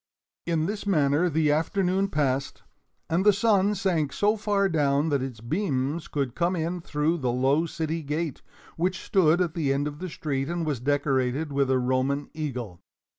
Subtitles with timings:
[0.47, 2.63] In this manner the afternoon passed,
[3.07, 7.31] and the sun sank so far down that its beams could come in through the
[7.31, 8.41] low city gate,
[8.77, 12.81] which stood at the end of the street and was decorated with a Roman Eagle.